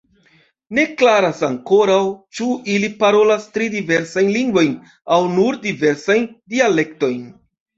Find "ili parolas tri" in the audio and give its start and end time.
2.77-3.69